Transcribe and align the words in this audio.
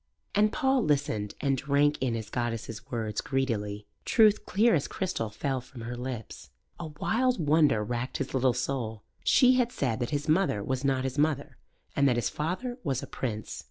And 0.33 0.51
Paul 0.51 0.83
listened 0.83 1.35
and 1.41 1.55
drank 1.59 1.99
in 2.01 2.15
his 2.15 2.31
goddess's 2.31 2.89
words 2.89 3.21
greedily. 3.21 3.85
Truth 4.03 4.47
clear 4.47 4.73
as 4.73 4.87
crystal 4.87 5.29
fell 5.29 5.61
from 5.61 5.81
her 5.81 5.95
lips. 5.95 6.49
A 6.79 6.87
wild 6.87 7.39
wonder 7.39 7.83
racked 7.83 8.17
his 8.17 8.33
little 8.33 8.53
soul. 8.55 9.03
She 9.23 9.57
had 9.57 9.71
said 9.71 9.99
that 9.99 10.09
his 10.09 10.27
mother 10.27 10.63
was 10.63 10.83
not 10.83 11.03
his 11.03 11.19
mother, 11.19 11.55
and 11.95 12.09
that 12.09 12.15
his 12.15 12.29
father 12.31 12.79
was 12.83 13.03
a 13.03 13.05
prince. 13.21 13.59